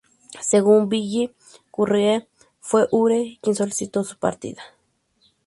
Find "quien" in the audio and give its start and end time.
3.39-3.55